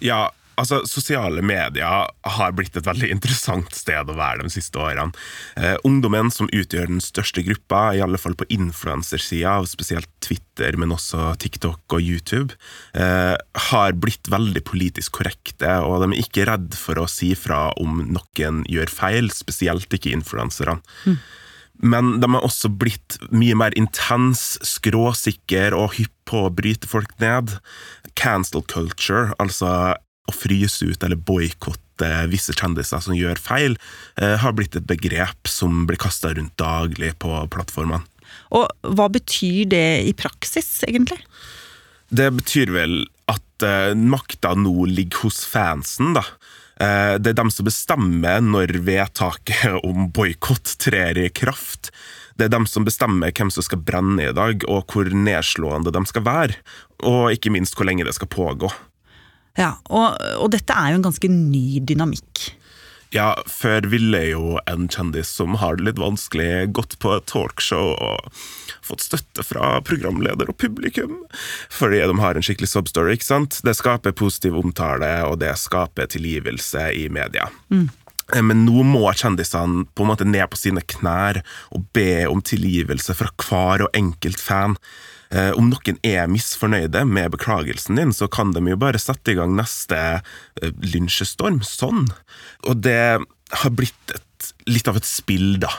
Ja, 0.00 0.30
altså, 0.60 0.80
sosiale 0.88 1.42
medier 1.44 2.08
har 2.36 2.56
blitt 2.56 2.76
et 2.76 2.86
veldig 2.86 3.10
interessant 3.14 3.72
sted 3.76 4.10
å 4.10 4.16
være 4.16 4.46
de 4.46 4.52
siste 4.52 4.80
årene. 4.80 5.14
Eh, 5.60 5.76
ungdommen, 5.86 6.30
som 6.34 6.50
utgjør 6.52 6.90
den 6.90 7.02
største 7.04 7.44
gruppa, 7.46 7.90
i 7.94 8.02
alle 8.04 8.20
fall 8.20 8.36
på 8.38 8.48
influensersida 8.52 9.58
spesielt 9.68 10.10
Twitter, 10.24 10.76
men 10.80 10.94
også 10.96 11.34
TikTok 11.42 11.96
og 11.98 12.02
YouTube, 12.02 12.56
eh, 12.94 13.36
har 13.70 13.96
blitt 13.96 14.30
veldig 14.32 14.64
politisk 14.66 15.20
korrekte, 15.20 15.78
og 15.84 16.02
de 16.02 16.12
er 16.12 16.22
ikke 16.24 16.46
redd 16.48 16.76
for 16.78 17.00
å 17.00 17.08
si 17.10 17.34
fra 17.38 17.70
om 17.80 18.02
noen 18.06 18.64
gjør 18.70 18.92
feil, 18.92 19.30
spesielt 19.34 19.92
ikke 19.92 20.14
influenserne. 20.16 20.80
Men 21.82 22.20
de 22.20 22.28
har 22.32 22.44
også 22.44 22.70
blitt 22.72 23.18
mye 23.28 23.56
mer 23.58 23.74
intens, 23.76 24.56
skråsikker 24.64 25.76
og 25.76 25.98
hypp 25.98 26.14
på 26.26 26.46
å 26.46 26.52
bryte 26.54 26.88
folk 26.88 27.12
ned. 27.20 27.58
Cancel 28.16 28.64
culture, 28.64 29.34
altså 29.42 29.94
å 30.26 30.34
fryse 30.34 30.86
ut 30.86 31.02
eller 31.06 31.18
boikotte 31.18 32.10
visse 32.30 32.54
kjendiser 32.56 33.02
som 33.02 33.16
gjør 33.16 33.40
feil, 33.40 33.78
eh, 34.20 34.36
har 34.42 34.52
blitt 34.56 34.76
et 34.76 34.86
begrep 34.86 35.48
som 35.48 35.86
blir 35.88 36.00
kasta 36.00 36.34
rundt 36.34 36.56
daglig 36.60 37.14
på 37.22 37.32
plattformene. 37.52 38.04
Og 38.54 38.68
hva 38.82 39.08
betyr 39.12 39.66
det 39.70 39.88
i 40.06 40.12
praksis, 40.16 40.84
egentlig? 40.86 41.18
Det 42.10 42.28
betyr 42.36 42.70
vel 42.74 43.00
at 43.30 43.66
eh, 43.66 43.94
makta 43.96 44.54
nå 44.58 44.86
ligger 44.90 45.26
hos 45.26 45.42
fansen, 45.48 46.14
da. 46.18 46.22
Eh, 46.76 47.16
det 47.18 47.32
er 47.32 47.40
dem 47.40 47.50
som 47.50 47.66
bestemmer 47.66 48.42
når 48.44 48.76
vedtaket 48.86 49.80
om 49.88 50.10
boikott 50.14 50.76
trer 50.82 51.18
i 51.18 51.30
kraft. 51.32 51.90
Det 52.36 52.46
er 52.46 52.52
dem 52.52 52.66
som 52.68 52.84
bestemmer 52.84 53.32
hvem 53.32 53.50
som 53.52 53.64
skal 53.64 53.80
brenne 53.80 54.28
i 54.28 54.34
dag, 54.36 54.66
og 54.68 54.92
hvor 54.92 55.08
nedslående 55.08 55.92
de 55.94 56.04
skal 56.08 56.26
være. 56.26 56.58
Og 57.08 57.32
ikke 57.32 57.52
minst 57.54 57.76
hvor 57.76 57.88
lenge 57.88 58.04
det 58.04 58.14
skal 58.16 58.30
pågå. 58.30 58.70
Ja, 59.56 59.76
og, 59.88 60.20
og 60.36 60.52
dette 60.52 60.76
er 60.76 60.92
jo 60.92 61.00
en 61.00 61.08
ganske 61.08 61.30
ny 61.32 61.80
dynamikk. 61.86 62.50
Ja, 63.14 63.30
før 63.46 63.86
ville 63.88 64.20
jo 64.28 64.56
en 64.68 64.88
kjendis 64.92 65.30
som 65.38 65.54
har 65.60 65.78
det 65.78 65.86
litt 65.86 66.00
vanskelig, 66.00 66.72
gått 66.74 66.98
på 67.00 67.14
et 67.16 67.28
talkshow 67.30 67.94
og 67.94 68.40
fått 68.86 69.04
støtte 69.06 69.44
fra 69.46 69.76
programleder 69.86 70.50
og 70.50 70.58
publikum, 70.60 71.20
fordi 71.72 72.02
de 72.02 72.16
har 72.20 72.36
en 72.36 72.44
skikkelig 72.44 72.70
substory, 72.72 73.14
ikke 73.16 73.28
sant? 73.28 73.60
Det 73.66 73.76
skaper 73.78 74.16
positiv 74.16 74.58
omtale, 74.58 75.10
og 75.30 75.38
det 75.42 75.54
skaper 75.60 76.10
tilgivelse 76.12 76.90
i 76.98 77.06
media. 77.12 77.48
Mm. 77.72 77.88
Men 78.42 78.64
nå 78.66 78.82
må 78.82 79.04
kjendisene 79.14 79.86
på 79.94 80.02
en 80.02 80.10
måte 80.10 80.26
ned 80.26 80.50
på 80.50 80.58
sine 80.58 80.82
knær 80.82 81.44
og 81.74 81.86
be 81.94 82.26
om 82.26 82.42
tilgivelse 82.42 83.14
fra 83.14 83.30
hver 83.38 83.86
og 83.86 83.98
enkelt 83.98 84.42
fan. 84.42 84.74
Eh, 85.30 85.50
Om 85.58 85.70
noen 85.72 85.98
er 86.06 86.28
misfornøyde 86.30 87.04
med 87.08 87.32
beklagelsen 87.34 87.98
din, 87.98 88.14
så 88.14 88.28
kan 88.30 88.52
de 88.54 88.62
jo 88.70 88.78
bare 88.80 89.00
sette 89.02 89.34
i 89.34 89.38
gang 89.38 89.56
neste 89.58 89.98
eh, 90.20 90.70
lynsjestorm. 90.84 91.62
Sånn. 91.66 92.06
Og 92.68 92.82
det 92.86 93.18
har 93.62 93.74
blitt 93.74 94.14
et, 94.14 94.52
litt 94.70 94.88
av 94.90 95.00
et 95.00 95.08
spill, 95.08 95.56
da. 95.62 95.72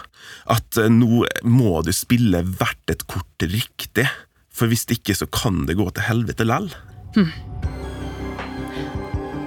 At 0.51 0.79
eh, 0.79 0.91
nå 0.91 1.23
må 1.47 1.81
du 1.85 1.93
spille 1.95 2.43
hvert 2.43 2.93
et 2.93 3.07
kort 3.07 3.47
riktig. 3.47 4.07
For 4.51 4.71
hvis 4.71 4.87
ikke, 4.89 5.15
så 5.15 5.29
kan 5.29 5.65
det 5.69 5.77
gå 5.79 5.87
til 5.93 6.09
helvete 6.09 6.47
lell. 6.47 6.71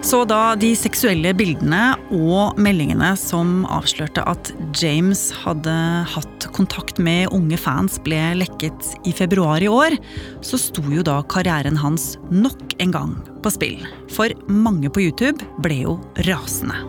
Så 0.00 0.22
da 0.24 0.54
de 0.56 0.70
seksuelle 0.78 1.34
bildene 1.36 1.92
og 2.16 2.56
meldingene 2.60 3.10
som 3.20 3.66
avslørte 3.68 4.22
at 4.26 4.48
James 4.80 5.26
hadde 5.42 5.74
hatt 6.14 6.46
kontakt 6.56 6.96
med 6.98 7.28
unge 7.36 7.58
fans 7.60 7.98
ble 8.06 8.18
lekket 8.40 8.94
i 9.04 9.12
februar 9.12 9.60
i 9.60 9.68
år, 9.68 9.98
så 10.40 10.56
sto 10.58 10.82
jo 10.88 11.04
da 11.04 11.18
karrieren 11.28 11.76
hans 11.76 12.14
nok 12.32 12.78
en 12.80 12.96
gang 12.96 13.12
på 13.44 13.52
spill. 13.52 13.84
For 14.08 14.32
mange 14.48 14.88
på 14.88 15.04
YouTube 15.04 15.44
ble 15.60 15.82
jo 15.82 15.98
rasende. 16.24 16.80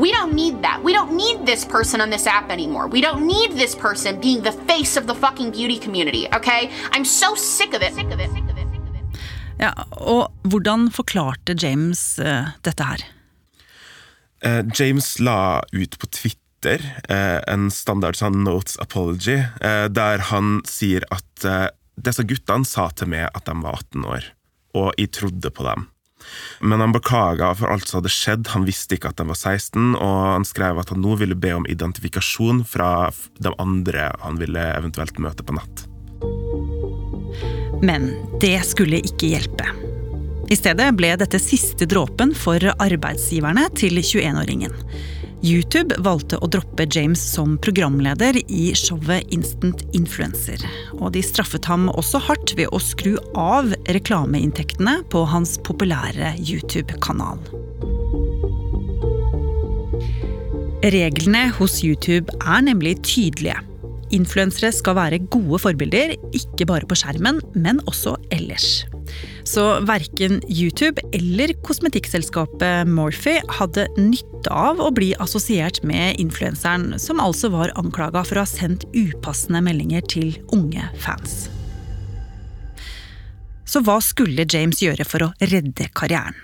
We 0.00 0.10
don't 0.10 0.32
need 0.32 0.62
that. 0.62 0.80
We 0.82 0.96
don't 0.96 1.12
need 1.12 1.44
this 1.44 1.66
person 1.66 2.00
on 2.00 2.08
this 2.08 2.26
app 2.26 2.50
anymore. 2.50 2.88
We 2.88 3.02
don't 3.02 3.26
need 3.26 3.58
this 3.60 3.74
person 3.74 4.20
being 4.20 4.42
the 4.42 4.52
face 4.64 4.96
of 4.96 5.06
the 5.06 5.14
fucking 5.14 5.50
beauty 5.52 5.78
community, 5.78 6.26
okay? 6.34 6.70
I'm 6.92 7.04
so 7.04 7.34
sick 7.34 7.74
of 7.74 7.82
it. 7.82 7.92
Sick 7.92 8.10
of 8.10 8.18
it. 8.18 8.30
Sick 8.32 8.42
of 8.44 8.48
it. 8.48 8.53
Ja, 9.60 9.70
Og 9.90 10.32
hvordan 10.50 10.88
forklarte 10.92 11.54
James 11.58 12.00
uh, 12.18 12.54
dette 12.66 12.88
her? 12.88 13.04
Uh, 14.44 14.62
James 14.74 15.14
la 15.22 15.62
ut 15.72 15.98
på 15.98 16.10
Twitter 16.10 16.82
eh, 17.12 17.40
en 17.52 17.68
standard 17.68 18.16
sånn 18.16 18.38
notes 18.40 18.78
apology, 18.80 19.34
der 19.60 20.22
han 20.30 20.62
sier 20.64 21.04
at 21.12 21.44
disse 22.00 22.24
guttene 22.24 22.64
sa 22.64 22.86
til 22.96 23.10
meg 23.12 23.26
at 23.26 23.44
de 23.44 23.52
var 23.60 23.76
18 23.82 24.06
år, 24.08 24.30
og 24.72 24.88
jeg 24.96 25.12
trodde 25.12 25.52
på 25.52 25.66
dem. 25.68 25.84
Men 26.64 26.80
han 26.80 26.96
beklaga 26.96 27.52
for 27.54 27.68
alt 27.68 27.88
som 27.88 28.00
hadde 28.00 28.12
skjedd, 28.16 28.52
han 28.54 28.64
visste 28.64 28.96
ikke 28.96 29.12
at 29.12 29.20
de 29.20 29.28
var 29.28 29.36
16, 29.36 29.92
og 29.98 30.14
han 30.32 30.48
skrev 30.48 30.80
at 30.80 30.92
han 30.94 31.04
nå 31.04 31.18
ville 31.20 31.36
be 31.36 31.52
om 31.56 31.68
identifikasjon 31.68 32.64
fra 32.68 33.10
de 33.36 33.52
andre 33.60 34.08
han 34.24 34.40
ville 34.40 34.70
eventuelt 34.78 35.20
møte 35.20 35.44
på 35.44 35.56
nett. 35.60 35.84
Men 37.84 38.14
det 38.40 38.56
skulle 38.64 39.02
ikke 39.04 39.34
hjelpe. 39.34 39.66
I 40.48 40.56
stedet 40.56 40.86
ble 40.96 41.10
dette 41.20 41.40
siste 41.40 41.86
dråpen 41.88 42.32
for 42.36 42.62
arbeidsgiverne 42.80 43.66
til 43.76 44.00
21-åringen. 44.00 44.72
YouTube 45.44 45.96
valgte 46.00 46.38
å 46.40 46.48
droppe 46.48 46.86
James 46.88 47.20
som 47.20 47.58
programleder 47.60 48.38
i 48.48 48.70
showet 48.78 49.28
Instant 49.34 49.82
Influencer. 49.92 50.62
Og 50.96 51.12
de 51.16 51.20
straffet 51.24 51.68
ham 51.68 51.90
også 51.92 52.22
hardt 52.30 52.54
ved 52.56 52.72
å 52.72 52.80
skru 52.80 53.18
av 53.36 53.74
reklameinntektene 53.92 55.02
på 55.12 55.26
hans 55.28 55.58
populære 55.68 56.32
YouTube-kanal. 56.40 57.44
Reglene 60.94 61.46
hos 61.60 61.78
YouTube 61.84 62.32
er 62.40 62.64
nemlig 62.64 62.96
tydelige. 63.04 63.60
Influensere 64.14 64.70
skal 64.74 64.94
være 64.98 65.22
gode 65.32 65.58
forbilder, 65.58 66.14
ikke 66.36 66.66
bare 66.70 66.86
på 66.86 66.96
skjermen, 66.98 67.40
men 67.58 67.80
også 67.90 68.14
ellers. 68.34 68.84
Så 69.48 69.64
verken 69.88 70.38
YouTube 70.48 71.02
eller 71.16 71.52
kosmetikkselskapet 71.66 72.88
Morphe 72.88 73.36
hadde 73.58 73.88
nytte 73.98 74.52
av 74.54 74.80
å 74.82 74.92
bli 74.94 75.12
assosiert 75.22 75.82
med 75.86 76.20
influenseren, 76.22 76.94
som 77.02 77.22
altså 77.22 77.50
var 77.52 77.74
anklaga 77.80 78.24
for 78.24 78.38
å 78.38 78.46
ha 78.46 78.50
sendt 78.50 78.86
upassende 78.94 79.64
meldinger 79.64 80.06
til 80.14 80.36
unge 80.54 80.86
fans. 81.02 81.48
Så 83.66 83.82
hva 83.82 83.98
skulle 84.04 84.46
James 84.46 84.82
gjøre 84.84 85.06
for 85.08 85.26
å 85.26 85.32
redde 85.50 85.90
karrieren? 85.96 86.36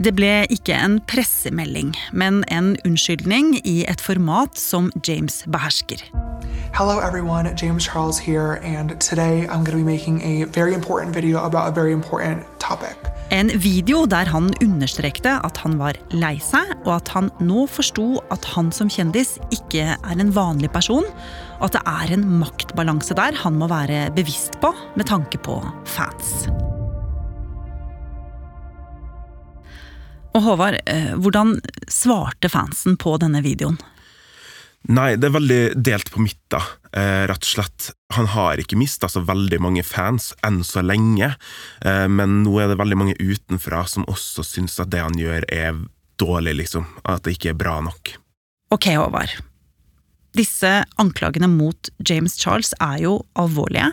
Det 0.00 0.14
ble 0.16 0.46
ikke 0.48 0.72
en 0.72 0.94
pressemelding, 1.04 1.90
men 2.16 2.38
en 2.48 2.70
unnskyldning 2.88 3.58
i 3.68 3.82
et 3.84 4.00
format 4.00 4.56
som 4.56 4.88
James 5.04 5.42
behersker. 5.52 6.00
Hello 6.72 7.02
everyone, 7.04 7.52
James 7.60 7.84
Charles 7.84 8.16
here, 8.16 8.56
and 8.64 8.96
today 8.96 9.44
I'm 9.44 9.60
going 9.60 9.76
to 9.76 9.84
be 9.84 9.84
making 9.84 10.22
a 10.22 10.46
very 10.48 10.72
important 10.72 11.12
video 11.14 11.44
about 11.44 11.68
a 11.68 11.74
very 11.74 11.92
important 11.92 12.46
topic. 12.58 12.96
En 13.30 13.52
video 13.60 14.06
der 14.06 14.24
han 14.24 14.48
understrekte 14.64 15.36
at 15.44 15.60
han 15.60 15.76
var 15.78 16.00
lei 16.16 16.38
seg, 16.40 16.72
og 16.86 16.94
at 16.96 17.12
han 17.12 17.28
nå 17.44 17.66
forsto 17.68 18.22
at 18.32 18.48
han 18.56 18.72
som 18.72 18.88
kjendis 18.88 19.36
ikke 19.52 19.84
er 20.00 20.16
en 20.16 20.32
vanlig 20.32 20.72
person, 20.72 21.04
og 21.60 21.68
at 21.68 21.76
det 21.76 21.84
er 21.84 22.16
en 22.16 22.24
maktbalanse 22.40 23.20
der 23.20 23.36
han 23.44 23.60
må 23.60 23.68
være 23.68 24.08
bevisst 24.16 24.56
på 24.64 24.72
med 24.96 25.12
tanke 25.12 25.44
på 25.44 25.60
fans. 25.84 26.48
Og 30.30 30.44
Håvard, 30.44 30.78
eh, 30.86 31.14
hvordan 31.18 31.56
svarte 31.90 32.50
fansen 32.52 32.96
på 33.00 33.16
denne 33.18 33.42
videoen? 33.42 33.80
Nei, 34.88 35.12
det 35.20 35.28
er 35.28 35.34
veldig 35.34 35.62
delt 35.76 36.08
på 36.10 36.22
midten, 36.24 36.62
eh, 36.96 37.26
rett 37.28 37.44
og 37.44 37.50
slett. 37.50 37.90
Han 38.14 38.30
har 38.32 38.56
ikke 38.56 38.78
mista 38.78 39.08
så 39.08 39.20
veldig 39.20 39.60
mange 39.60 39.82
fans 39.84 40.32
enn 40.46 40.62
så 40.64 40.80
lenge, 40.80 41.34
eh, 41.82 42.06
men 42.08 42.42
nå 42.44 42.60
er 42.62 42.68
det 42.68 42.78
veldig 42.78 42.96
mange 42.96 43.16
utenfra 43.18 43.86
som 43.86 44.06
også 44.06 44.44
syns 44.46 44.80
at 44.80 44.90
det 44.90 45.02
han 45.02 45.18
gjør 45.18 45.44
er 45.52 45.76
dårlig, 46.16 46.56
liksom. 46.64 46.86
At 47.04 47.24
det 47.24 47.36
ikke 47.36 47.50
er 47.50 47.60
bra 47.60 47.80
nok. 47.80 48.16
Ok, 48.70 48.86
Håvard. 48.94 49.36
Disse 50.32 50.84
anklagene 50.96 51.48
mot 51.50 51.90
James 52.06 52.38
Charles 52.38 52.72
er 52.80 53.02
jo 53.02 53.26
alvorlige. 53.34 53.92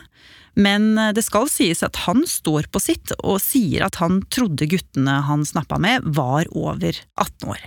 Men 0.58 0.96
det 1.14 1.22
skal 1.22 1.46
sies 1.46 1.84
at 1.86 2.00
han 2.08 2.24
står 2.26 2.66
på 2.74 2.80
sitt 2.82 3.12
og 3.20 3.38
sier 3.38 3.84
at 3.86 4.00
han 4.02 4.20
trodde 4.34 4.66
guttene 4.66 5.20
han 5.28 5.44
snappa 5.46 5.78
med 5.78 6.06
var 6.18 6.50
over 6.50 6.98
18 7.14 7.52
år. 7.54 7.62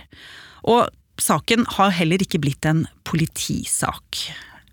Og 0.68 0.90
saken 1.20 1.64
har 1.78 1.94
heller 1.96 2.22
ikke 2.22 2.40
blitt 2.42 2.68
en 2.68 2.84
politisak. 3.08 4.20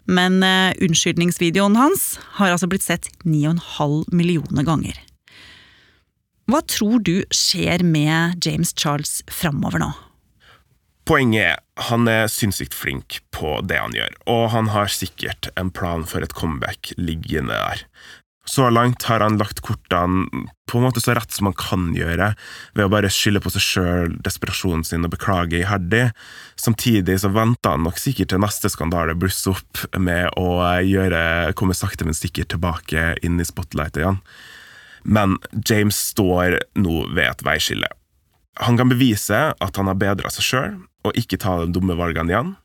Men 0.10 0.42
uh, 0.44 0.74
unnskyldningsvideoen 0.82 1.78
hans 1.78 2.18
har 2.40 2.54
altså 2.54 2.70
blitt 2.72 2.86
sett 2.86 3.12
9,5 3.26 4.10
millioner 4.16 4.66
ganger. 4.66 4.98
Hva 6.50 6.64
tror 6.66 7.04
du 7.06 7.20
skjer 7.36 7.84
med 7.86 8.42
James 8.46 8.74
Charles 8.74 9.20
framover 9.30 9.84
nå? 9.84 9.92
Poenget 11.10 11.42
er 11.42 11.62
han 11.90 12.06
er 12.12 12.28
sinnssykt 12.30 12.76
flink 12.78 13.16
på 13.34 13.56
det 13.66 13.80
han 13.82 13.96
gjør, 13.96 14.12
og 14.30 14.44
han 14.54 14.68
har 14.76 14.92
sikkert 14.94 15.48
en 15.58 15.72
plan 15.74 16.04
for 16.06 16.22
et 16.22 16.36
comeback 16.38 16.92
liggende 17.00 17.56
der. 17.56 17.82
Så 18.46 18.68
langt 18.70 19.08
har 19.10 19.24
han 19.26 19.40
lagt 19.42 19.64
kortene 19.66 20.44
på 20.70 20.78
en 20.78 20.86
måte 20.86 21.02
så 21.02 21.16
rett 21.18 21.34
som 21.34 21.50
han 21.50 21.58
kan 21.58 21.88
gjøre, 21.98 22.28
ved 22.78 22.86
å 22.86 22.92
bare 22.94 23.10
skylde 23.14 23.42
på 23.42 23.50
seg 23.56 23.66
sjøl, 23.66 24.16
desperasjonen 24.26 24.86
sin 24.86 25.06
og 25.08 25.16
beklage 25.16 25.64
iherdig. 25.64 26.12
Samtidig 26.62 27.18
så 27.24 27.34
venter 27.34 27.74
han 27.74 27.88
nok 27.90 27.98
sikkert 28.02 28.30
til 28.34 28.44
neste 28.46 28.70
skandale 28.70 29.18
blusser 29.18 29.58
opp 29.58 29.86
med 29.98 30.30
å 30.38 30.62
gjøre, 30.86 31.56
komme 31.58 31.78
sakte, 31.78 32.06
men 32.06 32.18
sikkert 32.18 32.54
tilbake 32.54 33.16
inn 33.26 33.42
i 33.42 33.50
spotlightet 33.50 34.04
igjen. 34.04 34.22
Men 35.10 35.40
James 35.66 35.98
står 36.12 36.60
nå 36.78 37.02
ved 37.16 37.32
et 37.32 37.46
veiskille. 37.50 37.90
Han 38.66 38.80
kan 38.80 38.92
bevise 38.92 39.40
at 39.56 39.78
han 39.80 39.88
har 39.88 40.00
bedra 40.00 40.32
seg 40.34 40.46
sjøl, 40.46 40.74
og 41.08 41.20
ikke 41.20 41.40
ta 41.40 41.62
de 41.62 41.72
dumme 41.76 41.96
valgene 42.00 42.34
igjen. 42.34 42.56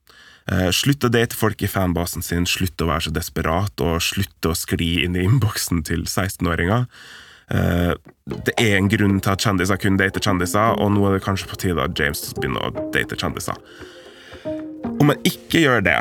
Eh, 0.50 0.68
slutt 0.76 1.06
å 1.06 1.12
date 1.12 1.36
folk 1.38 1.62
i 1.64 1.70
fanbasen 1.70 2.24
sin, 2.24 2.48
slutt 2.48 2.82
å 2.82 2.90
være 2.90 3.06
så 3.06 3.12
desperat, 3.14 3.80
og 3.80 4.02
slutt 4.04 4.48
å 4.48 4.56
skli 4.58 5.04
inn 5.04 5.16
i 5.16 5.24
innboksen 5.24 5.84
til 5.88 6.04
16-åringer. 6.04 6.84
Eh, 7.54 7.94
det 8.44 8.54
er 8.60 8.76
en 8.78 8.90
grunn 8.92 9.20
til 9.22 9.32
at 9.32 9.44
kjendiser 9.44 9.80
kun 9.80 10.00
dater 10.00 10.22
kjendiser, 10.24 10.76
og 10.80 10.92
nå 10.92 11.06
er 11.08 11.16
det 11.16 11.24
kanskje 11.24 11.48
på 11.48 11.60
tide 11.62 11.86
at 11.86 11.96
James 11.98 12.26
begynner 12.36 12.68
å 12.68 12.90
date 12.92 13.16
kjendiser. 13.20 13.56
Om 14.44 15.12
han 15.12 15.24
ikke 15.28 15.62
gjør 15.64 15.84
det, 15.86 15.98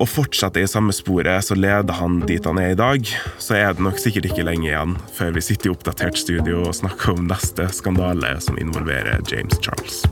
og 0.00 0.08
fortsetter 0.10 0.64
i 0.64 0.70
samme 0.70 0.94
sporet, 0.94 1.44
så 1.46 1.56
leder 1.58 1.98
han 2.00 2.20
dit 2.28 2.44
han 2.46 2.58
er 2.60 2.74
i 2.74 2.78
dag, 2.78 3.08
så 3.38 3.58
er 3.58 3.74
det 3.74 3.84
nok 3.86 4.00
sikkert 4.02 4.30
ikke 4.30 4.46
lenge 4.46 4.68
igjen 4.70 4.96
før 5.14 5.34
vi 5.36 5.44
sitter 5.44 5.70
i 5.70 5.74
oppdatert 5.74 6.18
studio 6.18 6.64
og 6.66 6.76
snakker 6.76 7.14
om 7.14 7.28
neste 7.30 7.68
skandale 7.74 8.36
som 8.44 8.58
involverer 8.60 9.22
James 9.30 9.58
Charles. 9.62 10.04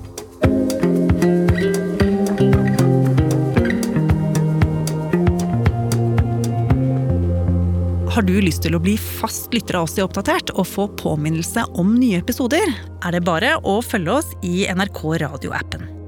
Har 8.12 8.26
du 8.28 8.34
lyst 8.44 8.60
til 8.66 8.76
å 8.76 8.82
bli 8.82 8.98
fast 9.00 9.54
lytter 9.56 9.78
av 9.78 9.86
oss 9.86 9.96
i 9.96 10.02
Oppdatert 10.04 10.52
og 10.52 10.68
få 10.68 10.84
påminnelse 11.00 11.64
om 11.80 11.94
nye 11.96 12.20
episoder, 12.20 12.68
er 13.00 13.16
det 13.16 13.24
bare 13.24 13.56
å 13.64 13.78
følge 13.80 14.20
oss 14.20 14.30
i 14.44 14.66
NRK 14.68 15.02
radioappen. 15.24 16.01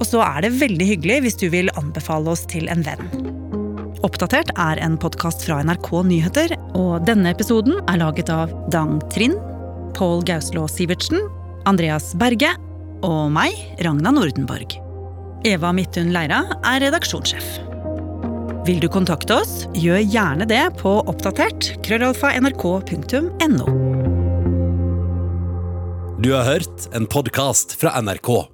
Og 0.00 0.06
så 0.08 0.20
er 0.24 0.44
det 0.44 0.56
veldig 0.60 0.88
hyggelig 0.94 1.20
hvis 1.24 1.38
du 1.40 1.48
vil 1.52 1.72
anbefale 1.78 2.32
oss 2.34 2.44
til 2.50 2.68
en 2.72 2.84
venn. 2.86 3.08
Oppdatert 4.04 4.50
er 4.60 4.80
en 4.84 4.98
podkast 5.00 5.46
fra 5.46 5.62
NRK 5.64 5.88
Nyheter, 6.10 6.52
og 6.76 7.06
denne 7.08 7.30
episoden 7.32 7.78
er 7.88 8.00
laget 8.02 8.28
av 8.32 8.52
Dang 8.74 8.98
Trind, 9.14 9.38
Pål 9.96 10.24
Gauslå 10.28 10.66
Sivertsen, 10.68 11.22
Andreas 11.70 12.12
Berge 12.20 12.50
og 13.04 13.30
meg, 13.32 13.56
Ragna 13.84 14.12
Nordenborg. 14.12 14.76
Eva 15.44 15.72
Midthun 15.76 16.12
Leira 16.12 16.42
er 16.64 16.84
redaksjonssjef. 16.84 17.48
Vil 18.64 18.80
du 18.80 18.88
kontakte 18.88 19.36
oss, 19.42 19.66
gjør 19.76 20.00
gjerne 20.00 20.48
det 20.48 20.62
på 20.80 20.96
oppdatert 21.04 21.74
krøllalfa 21.84 22.32
nrk.no. 22.40 23.68
Du 26.24 26.32
har 26.32 26.48
hørt 26.48 26.88
en 26.96 27.08
podkast 27.08 27.76
fra 27.76 27.92
NRK. 28.00 28.53